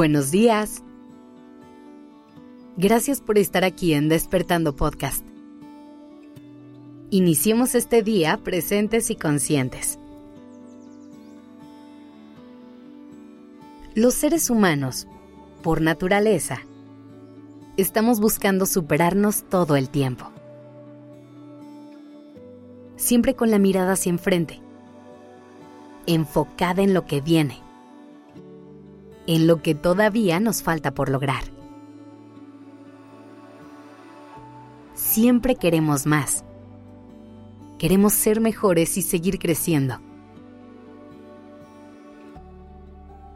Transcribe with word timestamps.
Buenos 0.00 0.30
días. 0.30 0.82
Gracias 2.78 3.20
por 3.20 3.36
estar 3.36 3.64
aquí 3.64 3.92
en 3.92 4.08
Despertando 4.08 4.74
Podcast. 4.74 5.22
Iniciemos 7.10 7.74
este 7.74 8.02
día 8.02 8.38
presentes 8.38 9.10
y 9.10 9.16
conscientes. 9.16 9.98
Los 13.94 14.14
seres 14.14 14.48
humanos, 14.48 15.06
por 15.62 15.82
naturaleza, 15.82 16.60
estamos 17.76 18.20
buscando 18.20 18.64
superarnos 18.64 19.42
todo 19.50 19.76
el 19.76 19.90
tiempo. 19.90 20.30
Siempre 22.96 23.34
con 23.34 23.50
la 23.50 23.58
mirada 23.58 23.92
hacia 23.92 24.08
enfrente, 24.08 24.62
enfocada 26.06 26.80
en 26.80 26.94
lo 26.94 27.04
que 27.04 27.20
viene 27.20 27.69
en 29.26 29.46
lo 29.46 29.62
que 29.62 29.74
todavía 29.74 30.40
nos 30.40 30.62
falta 30.62 30.92
por 30.92 31.08
lograr. 31.08 31.44
Siempre 34.94 35.56
queremos 35.56 36.06
más. 36.06 36.44
Queremos 37.78 38.12
ser 38.12 38.40
mejores 38.40 38.96
y 38.96 39.02
seguir 39.02 39.38
creciendo. 39.38 39.98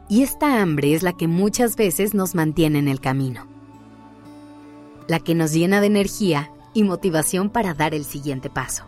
Y 0.07 0.21
esta 0.21 0.61
hambre 0.61 0.93
es 0.93 1.01
la 1.01 1.13
que 1.13 1.27
muchas 1.27 1.75
veces 1.75 2.13
nos 2.13 2.35
mantiene 2.35 2.79
en 2.79 2.87
el 2.87 2.99
camino. 2.99 3.47
La 5.07 5.19
que 5.19 5.33
nos 5.33 5.51
llena 5.51 5.81
de 5.81 5.87
energía 5.87 6.51
y 6.73 6.83
motivación 6.83 7.49
para 7.49 7.73
dar 7.73 7.95
el 7.95 8.05
siguiente 8.05 8.49
paso. 8.49 8.85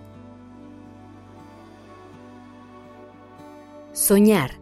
Soñar 3.93 4.59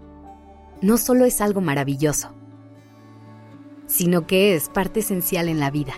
no 0.82 0.98
solo 0.98 1.26
es 1.26 1.42
algo 1.42 1.62
maravilloso, 1.62 2.30
sino 3.88 4.28
que 4.28 4.56
es 4.56 4.70
parte 4.70 5.02
esencial 5.02 5.50
en 5.50 5.60
la 5.60 5.72
vida. 5.72 5.94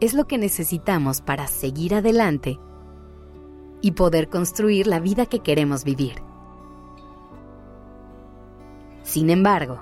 Es 0.00 0.14
lo 0.14 0.26
que 0.26 0.38
necesitamos 0.38 1.20
para 1.20 1.46
seguir 1.46 1.94
adelante 1.94 2.58
y 3.80 3.92
poder 3.92 4.28
construir 4.28 4.86
la 4.86 5.00
vida 5.00 5.26
que 5.26 5.40
queremos 5.40 5.84
vivir. 5.84 6.22
Sin 9.02 9.30
embargo, 9.30 9.80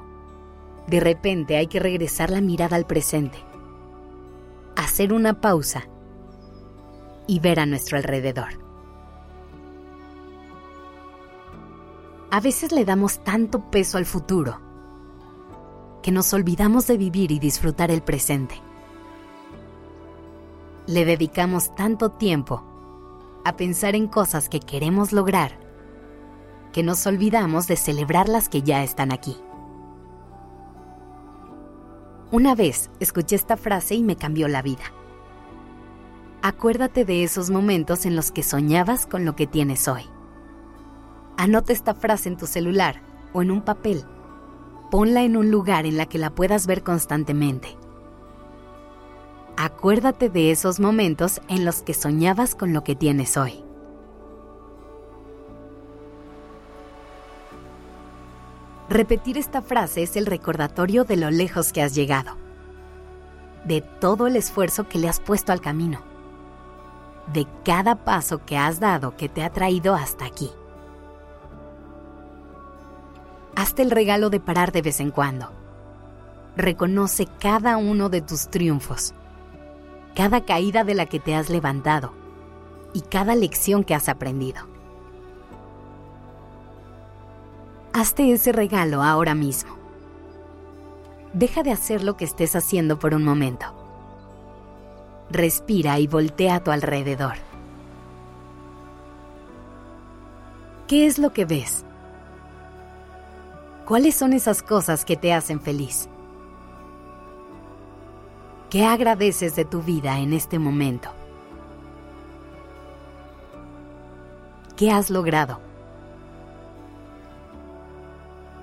de 0.87 1.01
repente 1.01 1.57
hay 1.57 1.67
que 1.67 1.81
regresar 1.81 2.31
la 2.31 2.41
mirada 2.41 2.77
al 2.77 2.87
presente, 2.87 3.39
hacer 4.77 5.13
una 5.13 5.41
pausa 5.41 5.89
y 7.27 7.41
ver 7.41 7.59
a 7.59 7.67
nuestro 7.67 7.99
alrededor. 7.99 8.66
A 12.37 12.41
veces 12.41 12.71
le 12.71 12.85
damos 12.85 13.25
tanto 13.25 13.71
peso 13.71 13.97
al 13.97 14.05
futuro 14.05 14.61
que 16.03 16.13
nos 16.13 16.35
olvidamos 16.35 16.87
de 16.87 16.99
vivir 16.99 17.33
y 17.33 17.39
disfrutar 17.39 17.91
el 17.91 18.03
presente. 18.03 18.61
Le 20.87 21.07
dedicamos 21.07 21.75
tanto 21.75 22.11
tiempo 22.11 22.63
a 23.47 23.57
pensar 23.57 23.95
en 23.95 24.07
cosas 24.07 24.51
que 24.51 24.61
queremos 24.61 25.15
lograr 25.15 25.59
que 26.75 26.83
nos 26.83 27.07
olvidamos 27.07 27.69
de 27.69 27.77
celebrar 27.77 28.29
las 28.29 28.51
que 28.51 28.61
ya 28.61 28.85
están 28.85 29.13
aquí. 29.13 29.39
Una 32.33 32.55
vez 32.55 32.91
escuché 33.01 33.37
esta 33.37 33.57
frase 33.57 33.95
y 33.95 34.03
me 34.03 34.17
cambió 34.17 34.47
la 34.47 34.61
vida. 34.61 34.85
Acuérdate 36.43 37.07
de 37.07 37.25
esos 37.25 37.49
momentos 37.49 38.05
en 38.05 38.15
los 38.15 38.31
que 38.31 38.43
soñabas 38.43 39.07
con 39.07 39.25
lo 39.25 39.35
que 39.37 39.47
tienes 39.47 39.89
hoy. 39.89 40.05
Anota 41.39 41.75
esta 41.75 41.95
frase 41.95 42.31
en 42.31 42.39
tu 42.39 42.47
celular 42.47 43.03
o 43.35 43.43
en 43.43 43.51
un 43.51 43.61
papel. 43.61 44.05
Ponla 44.91 45.23
en 45.23 45.37
un 45.37 45.51
lugar 45.51 45.85
en 45.85 45.99
la 45.99 46.07
que 46.07 46.17
la 46.17 46.31
puedas 46.31 46.67
ver 46.67 46.83
constantemente. 46.83 47.77
Acuérdate 49.59 50.31
de 50.31 50.51
esos 50.51 50.81
momentos 50.81 51.43
en 51.49 51.67
los 51.67 51.83
que 51.83 51.93
soñabas 51.93 52.55
con 52.55 52.73
lo 52.73 52.85
que 52.85 52.95
tienes 52.97 53.37
hoy. 53.37 53.63
Repetir 58.89 59.37
esta 59.37 59.61
frase 59.61 60.05
es 60.05 60.17
el 60.17 60.25
recordatorio 60.25 61.05
de 61.05 61.17
lo 61.17 61.31
lejos 61.31 61.73
que 61.73 61.83
has 61.83 61.95
llegado, 61.95 62.37
de 63.65 63.83
todo 63.83 64.27
el 64.27 64.37
esfuerzo 64.37 64.89
que 64.89 64.99
le 64.99 65.09
has 65.09 65.21
puesto 65.21 65.53
al 65.53 65.61
camino, 65.61 66.01
de 67.33 67.47
cada 67.65 68.05
paso 68.05 68.45
que 68.47 68.57
has 68.57 68.81
dado 68.81 69.17
que 69.17 69.29
te 69.29 69.43
ha 69.43 69.51
traído 69.51 69.95
hasta 69.95 70.25
aquí 70.25 70.51
hazte 73.57 73.83
el 73.83 73.91
regalo 73.91 74.31
de 74.31 74.39
parar 74.39 74.71
de 74.71 74.83
vez 74.83 75.01
en 75.01 75.11
cuando. 75.11 75.51
Reconoce 76.57 77.27
cada 77.41 77.79
uno 77.79 78.09
de 78.09 78.21
tus 78.21 78.49
triunfos, 78.49 79.15
cada 80.15 80.45
caída 80.45 80.85
de 80.85 80.95
la 80.95 81.07
que 81.07 81.19
te 81.19 81.35
has 81.35 81.49
levantado 81.49 82.13
y 82.93 83.01
cada 83.01 83.35
lección 83.35 83.83
que 83.83 83.95
has 83.95 84.09
aprendido. 84.09 84.67
Hazte 87.95 88.31
ese 88.31 88.53
regalo 88.53 89.03
ahora 89.03 89.35
mismo. 89.35 89.75
Deja 91.33 91.63
de 91.63 91.73
hacer 91.73 92.05
lo 92.05 92.17
que 92.17 92.27
estés 92.27 92.55
haciendo 92.55 92.99
por 92.99 93.15
un 93.15 93.25
momento. 93.25 93.67
Respira 95.31 95.99
y 95.99 96.07
voltea 96.07 96.57
a 96.57 96.61
tu 96.65 96.71
alrededor. 96.71 97.35
¿Qué 100.87 101.07
es 101.07 101.19
lo 101.19 101.33
que 101.33 101.47
ves? 101.47 101.86
¿Cuáles 103.87 104.17
son 104.17 104.33
esas 104.33 104.65
cosas 104.65 105.05
que 105.05 105.17
te 105.17 105.33
hacen 105.33 105.61
feliz? 105.61 106.09
¿Qué 108.69 108.85
agradeces 108.85 109.55
de 109.55 109.65
tu 109.65 109.81
vida 109.81 110.19
en 110.19 110.33
este 110.33 110.59
momento? 110.59 111.11
¿Qué 114.77 114.91
has 114.91 115.09
logrado? 115.09 115.61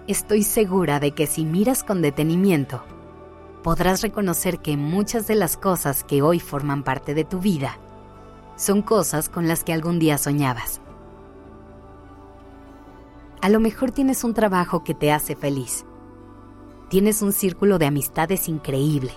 Estoy 0.08 0.44
segura 0.44 1.00
de 1.00 1.12
que 1.12 1.26
si 1.26 1.46
miras 1.46 1.86
con 1.86 2.02
detenimiento, 2.02 2.84
podrás 3.64 4.02
reconocer 4.02 4.60
que 4.60 4.76
muchas 4.76 5.26
de 5.26 5.36
las 5.36 5.56
cosas 5.56 6.04
que 6.04 6.22
hoy 6.22 6.42
forman 6.42 6.84
parte 6.84 7.14
de 7.14 7.24
tu 7.24 7.40
vida 7.40 7.80
son 8.58 8.82
cosas 8.82 9.30
con 9.30 9.48
las 9.48 9.64
que 9.64 9.72
algún 9.72 10.00
día 10.00 10.18
soñabas. 10.18 10.82
A 13.44 13.50
lo 13.50 13.60
mejor 13.60 13.92
tienes 13.92 14.24
un 14.24 14.34
trabajo 14.34 14.86
que 14.86 14.94
te 14.94 15.12
hace 15.12 15.36
feliz. 15.36 15.86
Tienes 16.88 17.22
un 17.22 17.34
círculo 17.34 17.78
de 17.78 17.86
amistades 17.86 18.48
increíble. 18.48 19.12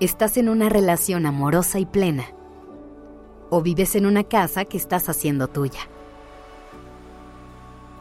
Estás 0.00 0.38
en 0.38 0.48
una 0.48 0.70
relación 0.70 1.26
amorosa 1.26 1.80
y 1.80 1.84
plena. 1.84 2.24
O 3.50 3.60
vives 3.60 3.94
en 3.94 4.06
una 4.06 4.24
casa 4.24 4.64
que 4.64 4.78
estás 4.78 5.10
haciendo 5.10 5.48
tuya. 5.48 5.80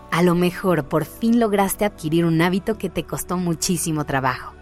A 0.09 0.23
lo 0.23 0.35
mejor 0.35 0.85
por 0.85 1.03
fin 1.03 1.41
lograste 1.41 1.83
adquirir 1.83 2.23
un 2.23 2.41
hábito 2.41 2.77
que 2.77 2.89
te 2.89 3.03
costó 3.03 3.35
muchísimo 3.35 4.05
trabajo. 4.05 4.53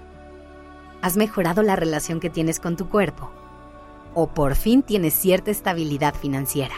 Has 1.04 1.18
mejorado 1.18 1.62
la 1.62 1.76
relación 1.76 2.20
que 2.20 2.32
tienes 2.32 2.60
con 2.60 2.78
tu 2.78 2.90
cuerpo. 2.90 3.30
O 4.16 4.26
por 4.26 4.56
fin 4.56 4.82
tienes 4.82 5.14
cierta 5.14 5.52
estabilidad 5.52 6.16
financiera. 6.16 6.74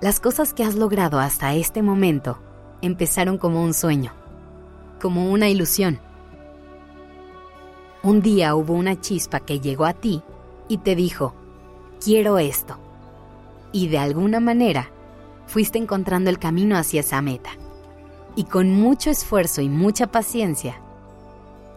Las 0.00 0.18
cosas 0.18 0.54
que 0.54 0.64
has 0.64 0.76
logrado 0.76 1.20
hasta 1.20 1.54
este 1.54 1.82
momento 1.82 2.38
empezaron 2.80 3.36
como 3.36 3.62
un 3.62 3.74
sueño, 3.74 4.12
como 4.98 5.30
una 5.30 5.50
ilusión. 5.50 6.00
Un 8.02 8.22
día 8.22 8.54
hubo 8.54 8.72
una 8.72 8.98
chispa 8.98 9.40
que 9.40 9.60
llegó 9.60 9.84
a 9.84 9.92
ti 9.92 10.22
y 10.68 10.78
te 10.78 10.94
dijo, 10.94 11.34
quiero 12.02 12.38
esto. 12.38 12.78
Y 13.72 13.88
de 13.88 13.98
alguna 13.98 14.40
manera 14.40 14.88
fuiste 15.46 15.76
encontrando 15.76 16.30
el 16.30 16.38
camino 16.38 16.78
hacia 16.78 17.00
esa 17.00 17.20
meta. 17.20 17.50
Y 18.36 18.44
con 18.44 18.72
mucho 18.72 19.10
esfuerzo 19.10 19.60
y 19.60 19.68
mucha 19.68 20.06
paciencia, 20.06 20.80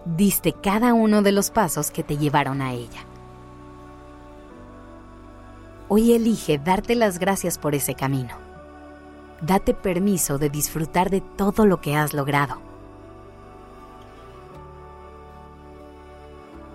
diste 0.06 0.54
cada 0.54 0.94
uno 0.94 1.24
de 1.24 1.34
los 1.34 1.52
pasos 1.52 1.92
que 1.92 2.04
te 2.04 2.16
llevaron 2.16 2.62
a 2.62 2.72
ella. 2.72 3.06
Hoy 5.96 6.14
elige 6.14 6.58
darte 6.58 6.96
las 6.96 7.20
gracias 7.20 7.60
por 7.60 7.76
ese 7.76 7.94
camino. 7.94 8.34
Date 9.44 9.76
permiso 9.76 10.40
de 10.40 10.50
disfrutar 10.50 11.12
de 11.12 11.22
todo 11.22 11.68
lo 11.68 11.82
que 11.82 11.96
has 11.96 12.16
logrado. 12.16 12.58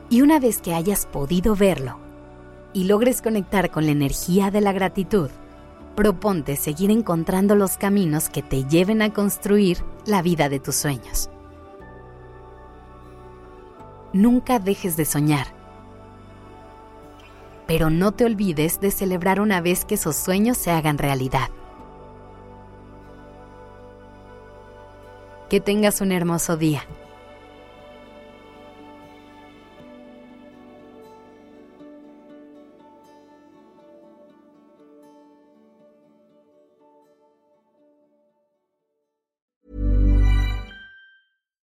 Y 0.08 0.20
una 0.20 0.38
vez 0.38 0.62
que 0.62 0.72
hayas 0.72 1.06
podido 1.06 1.56
verlo 1.56 1.98
y 2.72 2.84
logres 2.84 3.20
conectar 3.20 3.72
con 3.72 3.86
la 3.86 3.90
energía 3.90 4.52
de 4.52 4.60
la 4.60 4.70
gratitud, 4.70 5.30
proponte 5.96 6.54
seguir 6.54 6.92
encontrando 6.92 7.56
los 7.56 7.76
caminos 7.76 8.28
que 8.28 8.44
te 8.44 8.66
lleven 8.66 9.02
a 9.02 9.12
construir 9.12 9.78
la 10.06 10.22
vida 10.22 10.48
de 10.48 10.60
tus 10.60 10.76
sueños. 10.76 11.28
Nunca 14.12 14.60
dejes 14.60 14.96
de 14.96 15.06
soñar 15.06 15.57
pero 17.68 17.90
no 17.90 18.12
te 18.12 18.24
olvides 18.24 18.80
de 18.80 18.90
celebrar 18.90 19.42
una 19.42 19.60
vez 19.60 19.84
que 19.84 19.96
esos 19.96 20.16
sueños 20.16 20.56
se 20.56 20.70
hagan 20.70 20.96
realidad. 20.96 21.50
Que 25.50 25.60
tengas 25.60 26.00
un 26.00 26.10
hermoso 26.10 26.56
día. 26.56 26.82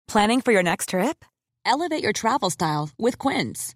Planning 0.08 0.42
for 0.42 0.54
your 0.54 0.64
next 0.64 0.90
trip? 0.90 1.26
Elevate 1.66 2.02
your 2.02 2.14
travel 2.14 2.50
style 2.50 2.90
with 2.98 3.18
Quince. 3.18 3.76